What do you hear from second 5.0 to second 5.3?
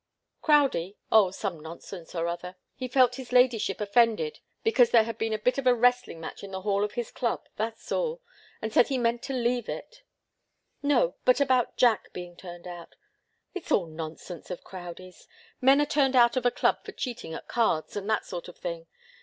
had